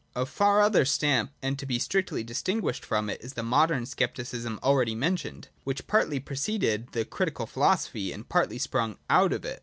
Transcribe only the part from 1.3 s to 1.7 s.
and to